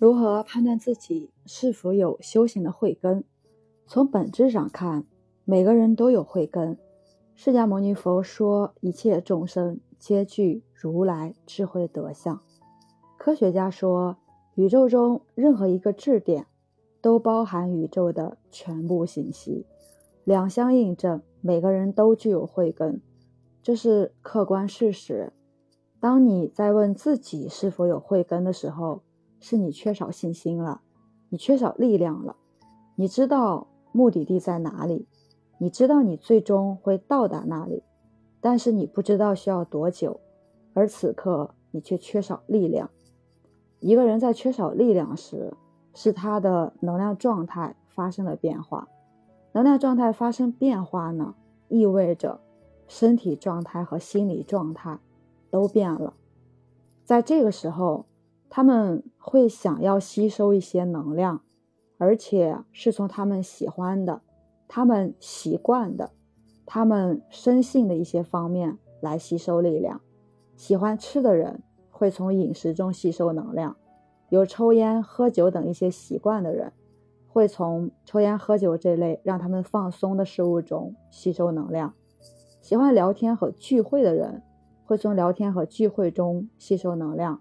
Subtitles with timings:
[0.00, 3.22] 如何判断自己是否有修行的慧根？
[3.86, 5.04] 从本质上看，
[5.44, 6.78] 每个人都有慧根。
[7.34, 12.40] 释迦牟尼佛说，一切众生皆具如来智慧德相。
[13.18, 14.16] 科学家说，
[14.54, 16.46] 宇宙中任何一个质点
[17.02, 19.66] 都包含宇宙的全部信息。
[20.24, 23.02] 两相印证，每个人都具有慧根，
[23.62, 25.34] 这是客观事实。
[26.00, 29.02] 当你在问自己是否有慧根的时候，
[29.40, 30.82] 是你缺少信心了，
[31.30, 32.36] 你缺少力量了。
[32.96, 35.08] 你知道目的地在哪里，
[35.58, 37.82] 你知道你最终会到达那里，
[38.40, 40.20] 但是你不知道需要多久。
[40.74, 42.90] 而此刻你却缺少力量。
[43.80, 45.54] 一个人在缺少力量时，
[45.94, 48.86] 是他的能量状态发生了变化。
[49.52, 51.34] 能量状态发生变化呢，
[51.68, 52.40] 意味着
[52.86, 54.98] 身体状态和心理状态
[55.50, 56.12] 都变了。
[57.06, 58.04] 在这个时候。
[58.50, 61.42] 他们会想要吸收一些能量，
[61.98, 64.22] 而且是从他们喜欢的、
[64.66, 66.10] 他们习惯的、
[66.66, 70.00] 他们深信的一些方面来吸收力量。
[70.56, 73.76] 喜欢吃的人会从饮食中吸收能量，
[74.30, 76.72] 有抽烟、喝酒等一些习惯的人
[77.28, 81.94] 会从抽烟、喝酒这类让他们放松的事物中吸收能量。
[82.60, 84.42] 喜欢聊天和聚会的人
[84.84, 87.40] 会从聊天和聚会中吸收能量。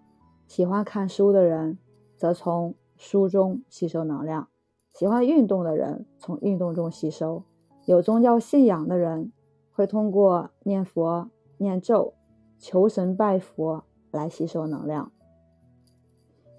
[0.50, 1.78] 喜欢看书的人，
[2.17, 4.47] 则从书中吸收能量；
[4.91, 7.44] 喜欢运动的人，从运动中吸收；
[7.86, 9.31] 有宗教信仰的人，
[9.72, 12.16] 会通过念佛、念咒、
[12.58, 15.11] 求神拜佛来吸收能量。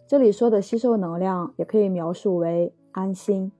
[0.06, 3.50] 这里说的吸收能量，也可以描述为安心。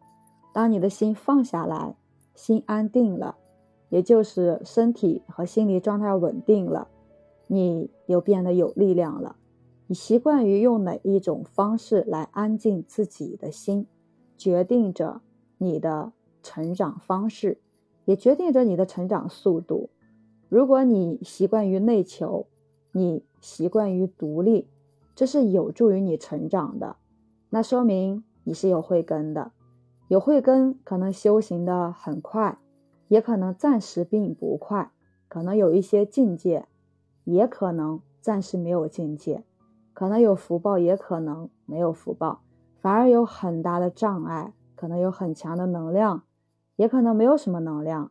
[0.55, 1.97] 当你的心放下来，
[2.37, 3.37] 心安定了，
[3.89, 6.87] 也就是身体和心理状态稳定了，
[7.48, 9.34] 你又变得有力量了。
[9.91, 13.88] 你习惯于用哪一种方式来安静自己的心，
[14.38, 15.20] 决定着
[15.58, 16.12] 你的
[16.44, 17.58] 成长方式，
[18.05, 19.91] 也决定着你的成长速度。
[20.48, 22.47] 如果你习惯于内求，
[22.92, 24.69] 你习惯于独立，
[25.16, 26.94] 这是有助于你成长的。
[27.48, 29.50] 那说明你是有慧根的。
[30.06, 32.60] 有慧根可能修行的很快，
[33.09, 34.92] 也可能暂时并不快，
[35.26, 36.69] 可能有一些境界，
[37.25, 39.42] 也可能暂时没有境界。
[40.00, 42.41] 可能有福报，也可能没有福报，
[42.78, 44.55] 反而有很大的障碍。
[44.75, 46.22] 可能有很强的能量，
[46.77, 48.10] 也可能没有什么能量，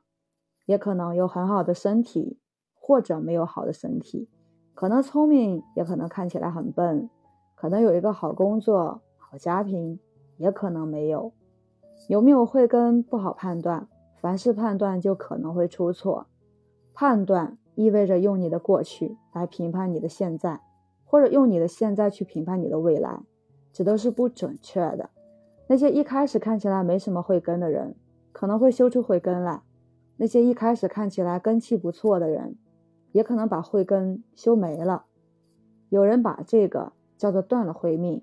[0.67, 2.37] 也可能有很好的身体，
[2.75, 4.29] 或者没有好的身体。
[4.75, 7.09] 可能聪明，也可能看起来很笨。
[7.55, 9.99] 可能有一个好工作、好家庭，
[10.37, 11.33] 也可能没有。
[12.07, 13.87] 有没有慧根不好判断，
[14.21, 16.27] 凡是判断就可能会出错。
[16.93, 20.61] 判断意味着用你的过去来评判你的现在。
[21.09, 23.19] 或者用你的现在去评判你的未来，
[23.73, 25.09] 这都是不准确的。
[25.65, 27.95] 那些一开始看起来没什么慧根的人，
[28.31, 29.63] 可能会修出慧根来；
[30.17, 32.57] 那些一开始看起来根气不错的人，
[33.11, 35.05] 也可能把慧根修没了。
[35.89, 38.21] 有人把这个叫做断了慧命。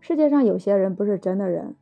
[0.00, 1.76] 世界上有些人不是真的人，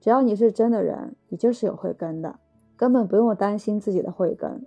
[0.00, 2.40] 只要你是真的人，你就是有慧根的，
[2.76, 4.66] 根本不用担心自己的慧根。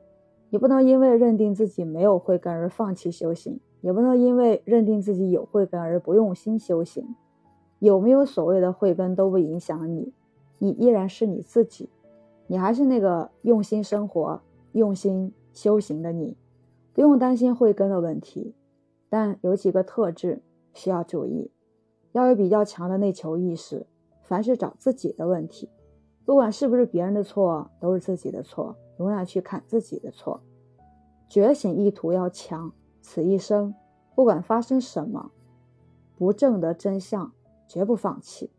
[0.50, 3.60] 你不能因为认定自己没有慧根而放弃修行。
[3.84, 7.16] 也不能因为认定自己有慧根而不用心修行，
[7.80, 10.14] 有没有所谓的慧根都不影响你，
[10.58, 11.90] 你依然是你自己，
[12.48, 14.40] 你还是那个用心生活、
[14.72, 16.38] 用心修行的你，
[16.94, 18.56] 不用担心慧根的问题。
[19.10, 20.42] 但有几个特质
[20.74, 21.52] 需要注意：
[22.14, 23.86] 要有比较强的内求意识，
[24.22, 25.70] 凡是找自己的问题，
[26.24, 30.40] 不管是不是别人的错，都是自己的错，永远去看自己的错。
[31.28, 32.72] 觉醒意图要强。
[33.04, 33.76] 此一生，
[34.16, 35.32] 不管发生什么，
[36.18, 37.34] 不证得真相，
[37.68, 38.50] 绝不放弃。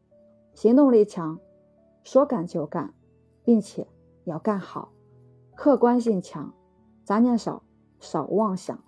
[0.52, 1.40] 行动力强，
[2.04, 2.92] 说干就干，
[3.42, 3.88] 并且
[4.24, 4.92] 要干好。
[5.56, 6.52] 客观性强，
[7.04, 7.62] 杂念少，
[7.98, 8.78] 少妄想，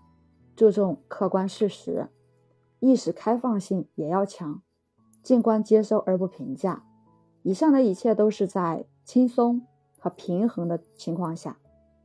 [0.55, 2.09] 注重客观事实。
[2.79, 4.61] 意识开放性也要强，
[5.23, 6.85] 静观接收而不评价。
[7.43, 9.63] 以上的一切都是在轻松
[9.99, 11.57] 和平衡的情况下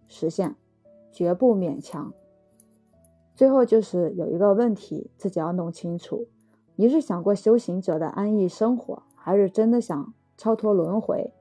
[0.08, 0.56] 实现，
[1.12, 2.14] 绝不勉强。
[3.42, 6.28] 最后就是有一个问题，自己要弄清楚：
[6.76, 11.34] 你是想过修行者的安逸生活，还是真的想超脱轮回？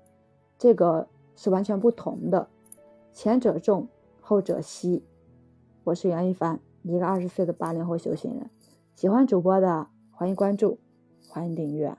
[0.57, 2.49] 这个是完全不同的，
[3.13, 3.87] 前者重，
[4.23, 5.05] 后者稀。
[5.85, 8.49] 我是袁一凡，一个二十岁的八零后修行人。
[8.95, 10.79] 喜欢主播的，欢迎关注，
[11.29, 11.95] 欢迎订阅。